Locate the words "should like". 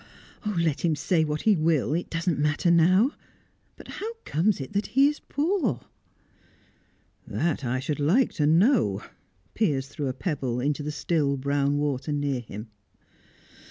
7.79-8.33